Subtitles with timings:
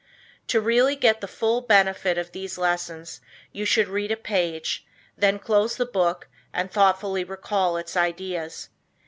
[0.47, 4.83] To really get the full benefit of these lessons you should read a page,
[5.15, 8.69] then close the book and thoughtfully recall its ideas.